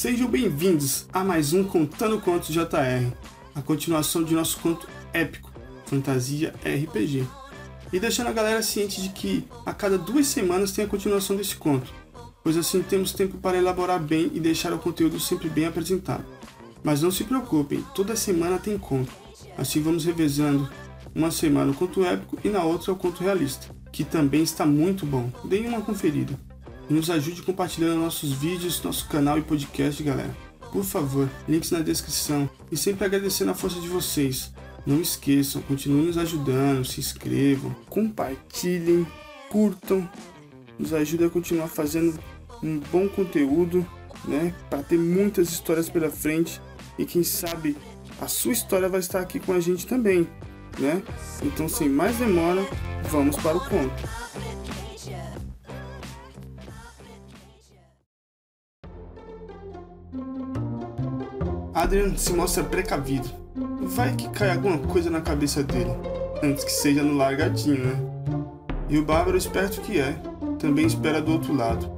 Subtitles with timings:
[0.00, 3.12] Sejam bem-vindos a mais um Contando Contos JR,
[3.54, 5.52] a continuação de nosso conto épico,
[5.84, 7.26] Fantasia RPG.
[7.92, 11.54] E deixando a galera ciente de que a cada duas semanas tem a continuação desse
[11.54, 11.92] conto,
[12.42, 16.24] pois assim temos tempo para elaborar bem e deixar o conteúdo sempre bem apresentado.
[16.82, 19.12] Mas não se preocupem, toda semana tem conto,
[19.58, 20.66] assim vamos revezando
[21.14, 25.04] uma semana o conto épico e na outra o conto realista, que também está muito
[25.04, 25.30] bom.
[25.44, 26.49] Deem uma conferida
[26.90, 30.36] e nos ajude compartilhando nossos vídeos, nosso canal e podcast, galera.
[30.72, 34.52] Por favor, links na descrição e sempre agradecendo a força de vocês.
[34.84, 39.06] Não esqueçam, continuem nos ajudando, se inscrevam, compartilhem,
[39.50, 40.08] curtam,
[40.78, 42.18] nos ajuda a continuar fazendo
[42.62, 43.86] um bom conteúdo,
[44.24, 44.52] né?
[44.68, 46.60] Para ter muitas histórias pela frente
[46.98, 47.76] e quem sabe
[48.20, 50.26] a sua história vai estar aqui com a gente também,
[50.78, 51.02] né?
[51.42, 52.66] Então, sem mais demora,
[53.10, 54.49] vamos para o conto.
[61.80, 63.26] Adrian se mostra precavido.
[63.80, 65.90] Vai que cai alguma coisa na cabeça dele,
[66.42, 67.96] antes que seja no largadinho, né?
[68.90, 70.12] E o bárbaro, esperto que é,
[70.58, 71.90] também espera do outro lado.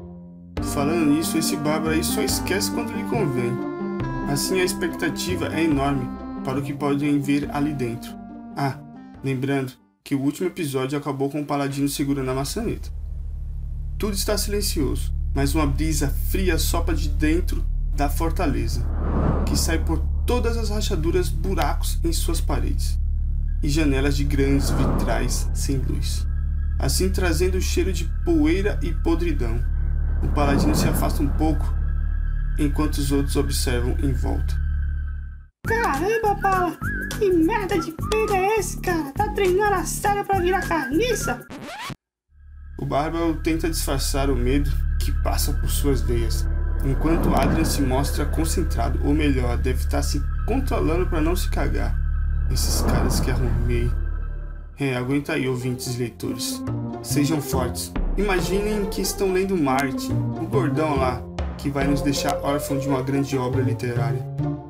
[0.73, 3.51] Falando nisso, esse bárbaro aí só esquece quando lhe convém.
[4.31, 6.09] Assim a expectativa é enorme
[6.45, 8.15] para o que podem ver ali dentro.
[8.57, 8.79] Ah,
[9.25, 9.73] lembrando
[10.05, 12.89] que o último episódio acabou com o paladino segurando a maçaneta.
[13.99, 17.65] Tudo está silencioso, mas uma brisa fria sopra de dentro
[17.97, 18.87] da fortaleza
[19.45, 22.99] que sai por todas as rachaduras, buracos em suas paredes
[23.63, 26.27] e janelas de grandes vitrais sem luz,
[26.79, 29.63] assim trazendo o cheiro de poeira e podridão.
[30.23, 31.73] O paladino se afasta um pouco,
[32.59, 34.61] enquanto os outros observam em volta.
[35.67, 36.77] Caramba, Paula!
[37.19, 39.13] Que merda de peido é esse, cara?
[39.13, 41.41] Tá treinando a sério pra virar carniça?
[42.79, 46.47] O bárbaro tenta disfarçar o medo que passa por suas veias,
[46.85, 51.97] enquanto Adrian se mostra concentrado, ou melhor, deve estar se controlando para não se cagar.
[52.51, 53.91] Esses caras que arrumei.
[54.79, 56.63] É, aguenta aí, ouvintes e leitores.
[57.03, 57.93] Sejam fortes.
[58.17, 61.23] Imaginem que estão lendo Martin, o gordão lá,
[61.57, 64.25] que vai nos deixar órfão de uma grande obra literária.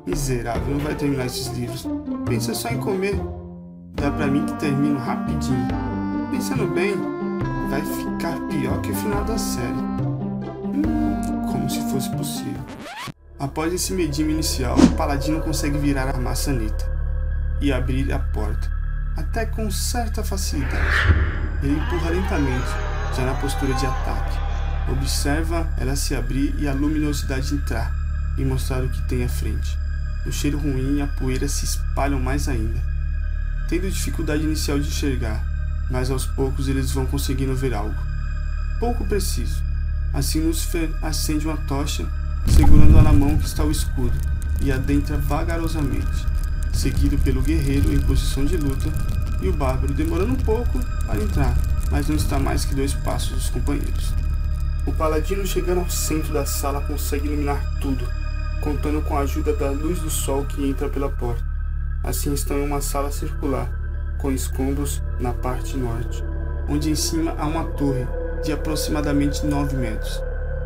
[0.05, 1.87] Miserável, não vai terminar esses livros.
[2.25, 3.19] Pensa só em comer.
[3.95, 5.67] Dá pra mim que termino rapidinho.
[6.31, 6.93] Pensando bem,
[7.69, 9.93] vai ficar pior que o final da série
[10.73, 11.32] como
[11.73, 12.63] se fosse possível.
[13.39, 16.85] Após esse medinho inicial, o paladino consegue virar a maçaneta
[17.59, 18.71] e abrir a porta,
[19.17, 20.95] até com certa facilidade.
[21.63, 22.69] Ele empurra lentamente,
[23.15, 24.37] já na postura de ataque.
[24.91, 27.91] Observa ela se abrir e a luminosidade entrar
[28.37, 29.77] e mostrar o que tem à frente.
[30.25, 32.79] O cheiro ruim e a poeira se espalham mais ainda.
[33.67, 35.43] Tendo dificuldade inicial de enxergar,
[35.89, 37.95] mas aos poucos eles vão conseguindo ver algo.
[38.79, 39.63] Pouco preciso,
[40.13, 42.05] Assim Lúcifer acende uma tocha,
[42.47, 44.13] segurando-a na mão que está o escudo,
[44.61, 46.27] e adentra vagarosamente,
[46.71, 48.89] seguido pelo guerreiro em posição de luta
[49.41, 51.57] e o bárbaro demorando um pouco para entrar,
[51.89, 54.13] mas não está mais que dois passos dos companheiros.
[54.85, 58.07] O paladino chegando ao centro da sala consegue iluminar tudo,
[58.61, 61.43] contando com a ajuda da luz do sol que entra pela porta.
[62.03, 63.67] Assim estão em uma sala circular,
[64.19, 66.23] com escombros na parte norte,
[66.69, 68.05] onde em cima há uma torre
[68.43, 70.21] de aproximadamente 9 metros,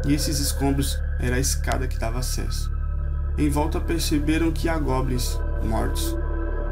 [0.05, 2.71] e esses escombros era a escada que dava acesso.
[3.37, 6.17] Em volta perceberam que há goblins mortos.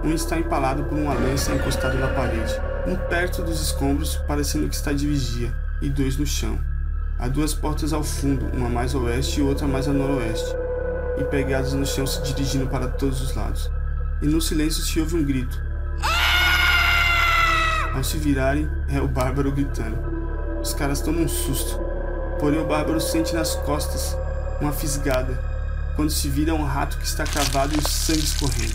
[0.04, 2.54] Um está empalado por uma lança encostada na parede,
[2.88, 6.60] um perto dos escombros, parecendo que está de vigia, e dois no chão.
[7.20, 10.56] Há duas portas ao fundo, uma mais a oeste e outra mais a noroeste,
[11.18, 13.72] e pegadas no chão se dirigindo para todos os lados.
[14.22, 15.62] E no silêncio se ouve um grito.
[17.94, 20.15] Ao se virarem, é o bárbaro gritando.
[20.66, 21.80] Os caras tomam um susto.
[22.40, 24.18] Porém, o bárbaro sente nas costas
[24.59, 25.40] uma fisgada,
[25.96, 28.74] quando se vira um rato que está cravado e o sangue escorrendo.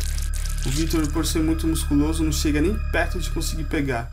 [0.64, 4.08] O Victor, por ser muito musculoso, não chega nem perto de conseguir pegar.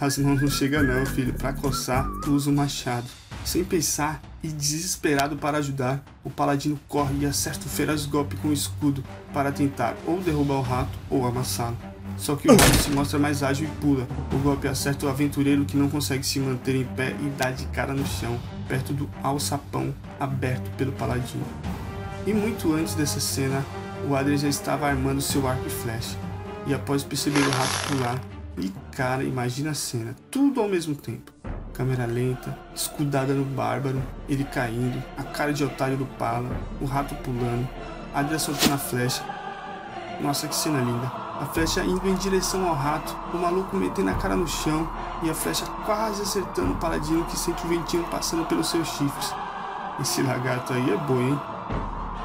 [0.00, 1.32] As mãos não chegam não, filho.
[1.34, 3.06] Para coçar, usa o machado.
[3.44, 8.48] Sem pensar e desesperado para ajudar, o paladino corre e acerta o feroz golpe com
[8.48, 11.89] o escudo para tentar ou derrubar o rato ou amassá-lo.
[12.20, 14.06] Só que o rato se mostra mais ágil e pula.
[14.30, 17.64] O golpe acerta o aventureiro que não consegue se manter em pé e dá de
[17.68, 18.38] cara no chão,
[18.68, 21.44] perto do alçapão aberto pelo paladino.
[22.26, 23.64] E muito antes dessa cena,
[24.06, 26.14] o Adrian já estava armando seu arco e flecha.
[26.66, 28.20] E após perceber o rato pular,
[28.58, 31.32] e cara, imagina a cena, tudo ao mesmo tempo.
[31.72, 36.50] Câmera lenta, escudada no bárbaro, ele caindo, a cara de otário do pala,
[36.82, 37.66] o rato pulando,
[38.14, 39.24] Adrian soltando a flecha.
[40.20, 44.14] Nossa, que cena linda a flecha indo em direção ao rato, o maluco metendo a
[44.14, 44.88] cara no chão
[45.22, 49.34] e a flecha quase acertando o paladino que sente o ventinho passando pelos seus chifres.
[49.98, 51.40] Esse lagarto aí é boi, hein?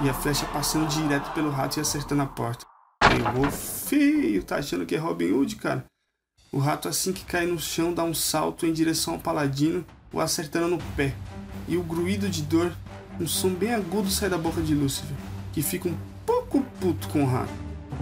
[0.02, 2.66] e a flecha passando direto pelo rato e acertando a porta.
[3.04, 5.86] Errou feio, tá achando que é Robin Hood, cara?
[6.52, 10.20] O rato, assim que cai no chão, dá um salto em direção ao paladino, o
[10.20, 11.16] acertando no pé.
[11.68, 12.74] E o gruído de dor,
[13.20, 15.16] um som bem agudo sai da boca de Lúcifer,
[15.54, 17.52] que fica um pouco puto com o rato,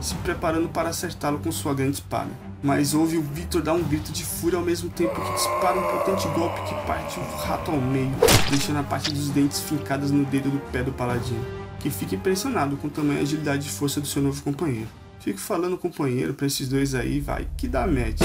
[0.02, 2.30] se preparando para acertá-lo com sua grande espada.
[2.62, 5.98] Mas ouve o Victor dar um grito de fúria ao mesmo tempo que dispara um
[5.98, 8.12] potente golpe que parte o rato ao meio,
[8.50, 11.46] deixando a parte dos dentes fincadas no dedo do pé do paladino,
[11.80, 14.88] que fica impressionado com o tamanho, agilidade e força do seu novo companheiro.
[15.20, 18.22] Fico falando companheiro pra esses dois aí, vai, que dá match.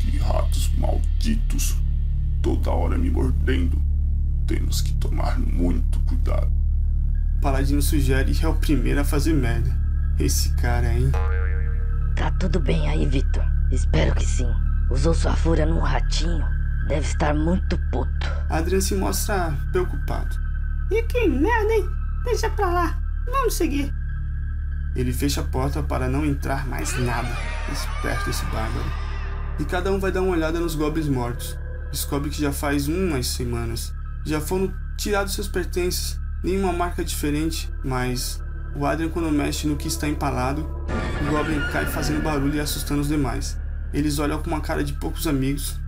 [0.00, 1.76] Que ratos malditos,
[2.40, 3.80] toda hora me mordendo.
[4.46, 6.61] Temos que tomar muito cuidado.
[7.42, 9.68] Paladino sugere e é o primeiro a fazer merda.
[10.16, 11.10] Esse cara, hein?
[12.14, 13.44] Tá tudo bem aí, Vitor.
[13.72, 14.48] Espero que sim.
[14.88, 16.44] Usou sua fúria num ratinho.
[16.86, 18.30] Deve estar muito puto.
[18.48, 20.36] Adrian se mostra preocupado.
[20.88, 21.90] E que merda, hein?
[22.22, 23.02] Deixa pra lá.
[23.26, 23.92] Vamos seguir.
[24.94, 27.36] Ele fecha a porta para não entrar mais nada.
[27.72, 28.86] Esperto esse bárbaro.
[29.58, 31.58] E cada um vai dar uma olhada nos goblins mortos.
[31.90, 33.92] Descobre que já faz umas semanas.
[34.24, 38.42] Já foram tirados seus pertences, nenhuma marca diferente, mas
[38.74, 40.62] o Adrian quando mexe no que está empalado,
[41.20, 43.56] o Goblin cai fazendo barulho e assustando os demais.
[43.92, 45.78] Eles olham com uma cara de poucos amigos.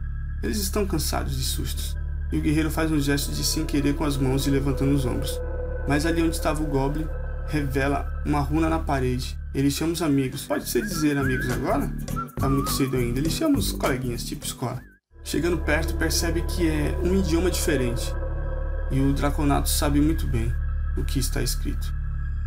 [0.43, 1.97] Eles estão cansados de sustos.
[2.31, 5.06] E o guerreiro faz um gesto de sem querer com as mãos e levantando os
[5.06, 5.41] ombros.
[5.89, 7.06] Mas ali onde estava o Goblin,
[7.47, 9.39] revela uma runa na parede.
[9.55, 10.45] Ele chama os amigos.
[10.45, 11.91] Pode ser dizer amigos agora?
[12.37, 13.19] Tá muito cedo ainda.
[13.19, 14.83] Ele chama os coleguinhas, tipo escola.
[15.23, 18.12] Chegando perto, percebe que é um idioma diferente.
[18.91, 20.53] E o Draconato sabe muito bem
[20.97, 21.93] o que está escrito.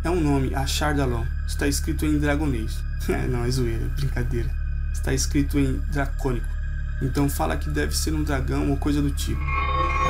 [0.04, 1.24] É um nome, Achardalon.
[1.46, 2.78] Está escrito em dragonês.
[3.08, 4.50] É, não, é zoeira, é brincadeira.
[4.92, 6.46] Está escrito em dracônico.
[7.00, 9.40] Então fala que deve ser um dragão ou coisa do tipo.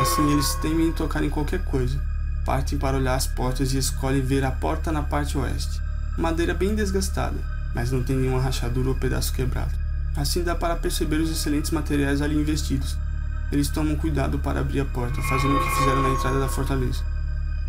[0.01, 2.01] Assim eles temem tocar em qualquer coisa.
[2.45, 5.81] Partem para olhar as portas e escolhem ver a porta na parte oeste.
[6.17, 7.39] Madeira bem desgastada,
[7.73, 9.75] mas não tem nenhuma rachadura ou pedaço quebrado.
[10.17, 12.97] Assim dá para perceber os excelentes materiais ali investidos.
[13.51, 17.03] Eles tomam cuidado para abrir a porta, fazendo o que fizeram na entrada da fortaleza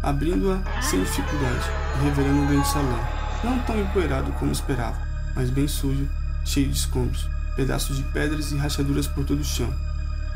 [0.01, 1.65] abrindo-a sem dificuldade
[1.95, 2.99] e revelando um grande salão,
[3.43, 4.97] não tão empoeirado como esperava,
[5.35, 6.07] mas bem sujo,
[6.45, 9.73] cheio de escombros, pedaços de pedras e rachaduras por todo o chão,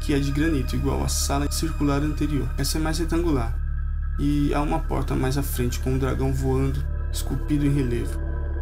[0.02, 2.48] que é de granito igual à sala circular anterior.
[2.58, 3.56] Essa é mais retangular,
[4.20, 8.20] e há uma porta mais à frente com um dragão voando, esculpido em relevo.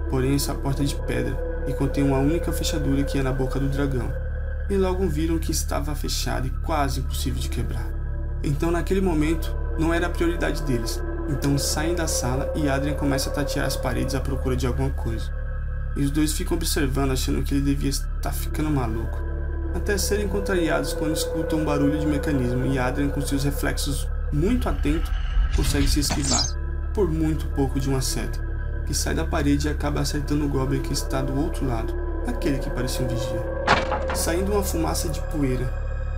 [0.09, 1.37] Porém, essa porta é de pedra
[1.67, 4.11] e contém uma única fechadura que é na boca do dragão.
[4.71, 7.91] E logo viram que estava fechada e quase impossível de quebrar.
[8.41, 11.01] Então, naquele momento, não era a prioridade deles.
[11.27, 14.89] Então saem da sala e Adrian começa a tatear as paredes à procura de alguma
[14.89, 15.29] coisa.
[15.95, 19.17] E os dois ficam observando, achando que ele devia estar ficando maluco.
[19.75, 24.69] Até serem contrariados quando escutam um barulho de mecanismo e Adrian, com seus reflexos muito
[24.69, 25.11] atentos,
[25.55, 26.45] consegue se esquivar,
[26.93, 28.39] por muito pouco de uma seta,
[28.85, 31.93] que sai da parede e acaba acertando o Goblin que está do outro lado,
[32.25, 33.60] aquele que parecia um vigia.
[34.15, 35.73] Saindo uma fumaça de poeira,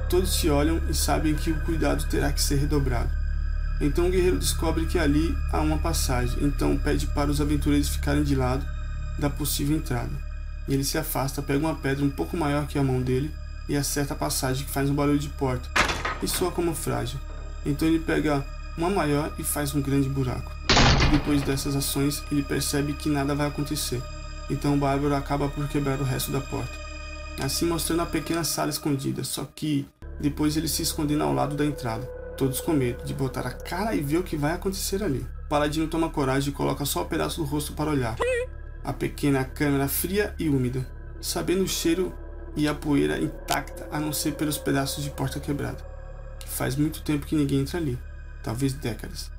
[0.10, 3.10] todos se olham e sabem que o cuidado terá que ser redobrado.
[3.80, 8.24] Então o guerreiro descobre que ali há uma passagem, então pede para os aventureiros ficarem
[8.24, 8.66] de lado
[9.18, 10.12] da possível entrada.
[10.68, 13.34] Ele se afasta, pega uma pedra um pouco maior que a mão dele
[13.70, 15.70] e acerta a passagem que faz um barulho de porta
[16.22, 17.20] e soa como frágil.
[17.66, 18.44] Então ele pega
[18.78, 20.52] uma maior e faz um grande buraco.
[21.12, 24.02] Depois dessas ações, ele percebe que nada vai acontecer.
[24.50, 26.83] Então o bárbaro acaba por quebrar o resto da porta.
[27.42, 29.88] Assim mostrando a pequena sala escondida, só que
[30.20, 32.06] depois ele se escondendo ao lado da entrada
[32.38, 35.26] todos com medo de botar a cara e ver o que vai acontecer ali.
[35.46, 38.16] O paladino toma coragem e coloca só o um pedaço do rosto para olhar.
[38.84, 40.86] A pequena câmera fria e úmida,
[41.22, 42.14] sabendo o cheiro
[42.56, 45.78] e a poeira intacta, a não ser pelos pedaços de porta quebrada.
[46.40, 47.98] Que faz muito tempo que ninguém entra ali,
[48.44, 49.32] talvez décadas.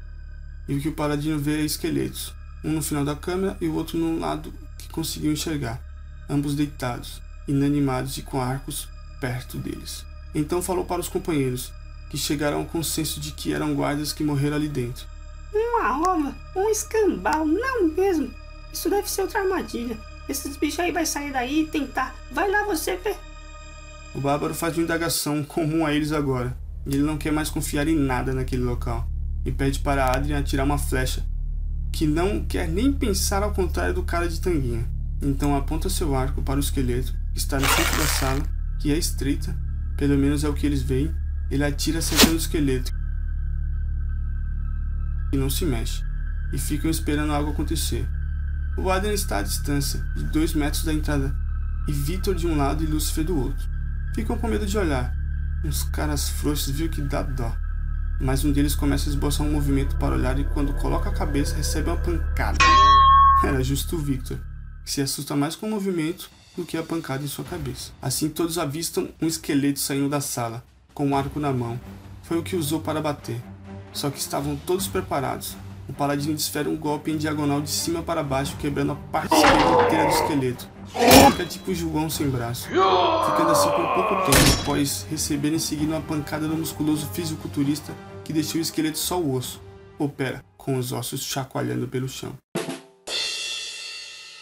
[0.69, 2.35] E o que o paladino vê é esqueletos,
[2.65, 5.81] um no final da câmera e o outro no lado que conseguiu enxergar,
[6.29, 8.89] ambos deitados, inanimados e com arcos
[9.21, 10.05] perto deles.
[10.35, 11.73] Então falou para os companheiros,
[12.11, 15.07] que chegaram ao consenso de que eram guardas que morreram ali dentro.
[15.53, 18.31] Uma ova, um escambau, não mesmo.
[18.73, 19.97] Isso deve ser outra armadilha.
[20.29, 22.15] Esses bichos aí vai sair daí e tentar.
[22.33, 23.17] Vai lá você ver.
[24.15, 26.57] O bárbaro faz uma indagação comum a eles agora.
[26.87, 29.07] Ele não quer mais confiar em nada naquele local.
[29.45, 31.25] E pede para Adrian atirar uma flecha,
[31.93, 34.89] que não quer nem pensar ao contrário do cara de tanguinha.
[35.21, 38.43] Então aponta seu arco para o esqueleto, que está no centro da sala,
[38.79, 39.55] que é estreita,
[39.97, 41.15] pelo menos é o que eles veem,
[41.51, 42.93] ele atira acertando o esqueleto.
[45.33, 46.03] E não se mexe.
[46.53, 48.09] E ficam esperando algo acontecer.
[48.77, 51.35] O Adrian está à distância, de dois metros da entrada,
[51.89, 53.69] e Victor de um lado e Lucifer do outro.
[54.15, 55.15] Ficam com medo de olhar.
[55.65, 57.55] Uns caras frouxos viu que dá dó.
[58.21, 61.57] mas um deles começa a esboçar um movimento para olhar e quando coloca a cabeça
[61.57, 62.59] recebe uma pancada.
[63.43, 64.39] Era justo o Victor,
[64.85, 67.93] que se assusta mais com o movimento do que a pancada em sua cabeça.
[68.01, 71.79] Assim todos avistam um esqueleto saindo da sala, com um arco na mão.
[72.23, 73.41] Foi o que usou para bater.
[73.93, 75.57] Só que estavam todos preparados.
[75.89, 80.07] O paladino desfere um golpe em diagonal de cima para baixo, quebrando a parte inteira
[80.07, 80.69] do esqueleto.
[81.31, 86.01] Fica tipo João sem braço, ficando assim por pouco tempo após receber em seguida uma
[86.01, 87.93] pancada do musculoso fisiculturista
[88.25, 89.61] que deixou o esqueleto só o osso.
[89.99, 92.33] Opera, com os ossos chacoalhando pelo chão.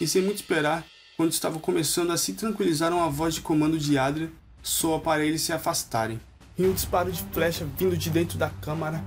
[0.01, 0.85] E sem muito esperar,
[1.23, 4.29] quando estavam começando a se tranquilizar, uma voz de comando de Adrian
[4.61, 6.21] soa para eles se afastarem.
[6.59, 9.01] E um disparo de flecha vindo de dentro da câmara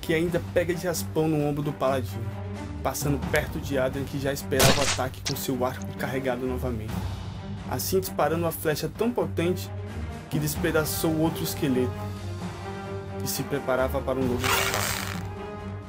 [0.00, 2.24] que ainda pega de raspão no ombro do paladino,
[2.82, 6.94] passando perto de Adrian que já esperava o ataque com seu arco carregado novamente.
[7.70, 9.68] Assim disparando uma flecha tão potente
[10.30, 11.92] que despedaçou outro esqueleto,
[13.20, 15.20] que se preparava para um novo disparo.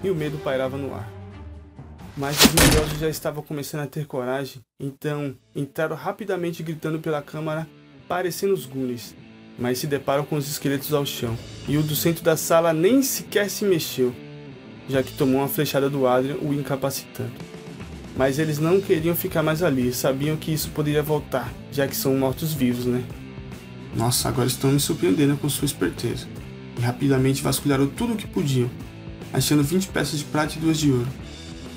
[0.04, 1.19] E o medo pairava no ar.
[2.20, 7.66] Mas os medrosos já estavam começando a ter coragem, então entraram rapidamente gritando pela câmara,
[8.10, 9.16] parecendo os Gunis,
[9.58, 13.02] mas se deparam com os esqueletos ao chão, e o do centro da sala nem
[13.02, 14.14] sequer se mexeu,
[14.90, 17.32] já que tomou uma flechada do Adrian, o incapacitando.
[18.18, 22.14] Mas eles não queriam ficar mais ali, sabiam que isso poderia voltar, já que são
[22.16, 23.02] mortos-vivos, né?
[23.96, 26.28] Nossa, agora estão me surpreendendo com sua esperteza.
[26.78, 28.70] E rapidamente vasculharam tudo o que podiam,
[29.32, 31.08] achando 20 peças de prata e duas de ouro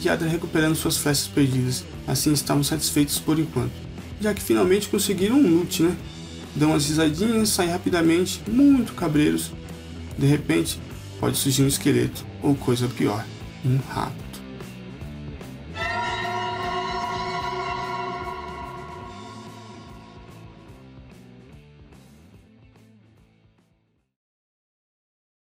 [0.08, 1.84] e recuperando suas flechas perdidas.
[2.06, 3.72] Assim estavam satisfeitos por enquanto,
[4.20, 5.96] já que finalmente conseguiram um loot, né?
[6.54, 9.52] Dão umas risadinhas, saem rapidamente, muito cabreiros.
[10.18, 10.78] De repente,
[11.18, 13.24] pode surgir um esqueleto, ou coisa pior,
[13.64, 14.31] um rato.